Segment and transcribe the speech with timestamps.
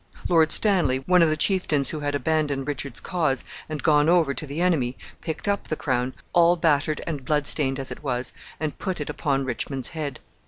[0.27, 4.47] Lord Stanley, one of the chieftains who had abandoned Richard's cause and gone over to
[4.47, 8.99] the enemy, picked up the crown, all battered and bloodstained as it was, and put
[8.99, 10.19] it upon Richmond's head.